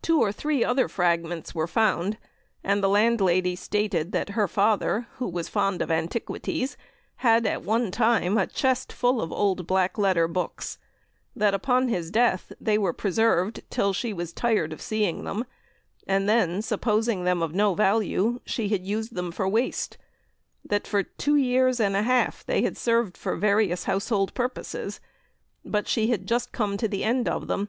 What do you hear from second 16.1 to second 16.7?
then,